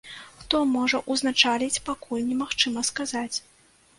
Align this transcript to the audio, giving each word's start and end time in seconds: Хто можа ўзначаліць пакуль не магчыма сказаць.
Хто 0.39 0.59
можа 0.75 1.01
ўзначаліць 1.15 1.81
пакуль 1.89 2.25
не 2.29 2.39
магчыма 2.41 2.85
сказаць. 2.91 3.37